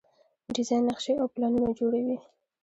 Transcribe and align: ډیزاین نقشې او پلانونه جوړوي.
ډیزاین 0.55 0.83
نقشې 0.89 1.13
او 1.21 1.25
پلانونه 1.33 1.69
جوړوي. 1.79 2.17